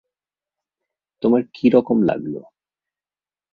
[1.23, 2.35] তোমার কী রকম লাগল?